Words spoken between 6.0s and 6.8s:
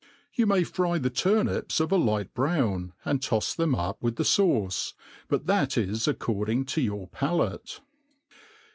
According